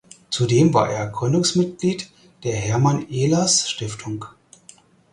Zudem 0.31 0.73
war 0.73 0.89
er 0.89 1.09
Gründungsmitglied 1.11 2.09
der 2.43 2.55
Hermann 2.55 3.07
Ehlers 3.11 3.69
Stiftung. 3.69 4.25